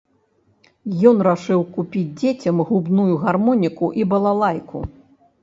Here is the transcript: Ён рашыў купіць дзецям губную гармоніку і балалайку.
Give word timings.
Ён 1.09 1.19
рашыў 1.27 1.61
купіць 1.75 2.09
дзецям 2.23 2.65
губную 2.71 3.07
гармоніку 3.27 3.93
і 4.01 4.09
балалайку. 4.15 4.85